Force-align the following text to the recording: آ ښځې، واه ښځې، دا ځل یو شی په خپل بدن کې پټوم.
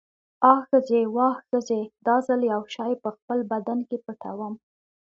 آ 0.51 0.53
ښځې، 0.67 1.01
واه 1.15 1.37
ښځې، 1.47 1.81
دا 2.05 2.15
ځل 2.27 2.41
یو 2.53 2.61
شی 2.73 2.91
په 3.03 3.09
خپل 3.17 3.39
بدن 3.51 3.79
کې 3.87 3.97
پټوم. 4.05 4.53